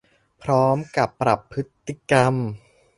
[0.43, 2.33] พร้อมกับปรับพฤติกรรม